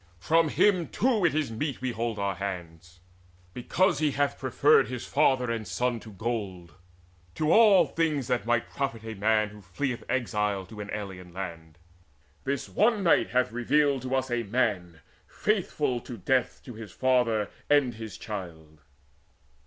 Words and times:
From 0.17 0.49
him 0.49 0.87
too 0.87 1.25
is 1.25 1.51
it 1.51 1.55
meet 1.57 1.79
we 1.79 1.91
hold 1.91 2.17
our 2.17 2.33
hands 2.33 3.01
Because 3.53 3.99
he 3.99 4.09
hath 4.13 4.39
preferred 4.39 4.87
his 4.87 5.05
father 5.05 5.51
and 5.51 5.67
son 5.67 5.99
To 5.99 6.11
gold, 6.11 6.73
to 7.35 7.51
all 7.53 7.85
things 7.85 8.25
that 8.25 8.43
might 8.47 8.67
profit 8.71 9.03
a 9.03 9.13
man 9.13 9.49
Who 9.49 9.61
fleeth 9.61 10.03
exiled 10.09 10.69
to 10.69 10.79
an 10.81 10.89
alien 10.91 11.33
land. 11.33 11.77
This 12.45 12.67
one 12.67 13.03
night 13.03 13.29
hath 13.29 13.51
revealed 13.51 14.01
to 14.01 14.15
us 14.15 14.31
a 14.31 14.41
man 14.41 15.01
Faithful 15.27 15.99
to 15.99 16.17
death 16.17 16.63
to 16.65 16.73
his 16.73 16.91
father 16.91 17.51
and 17.69 17.93
his 17.93 18.17
child." 18.17 18.81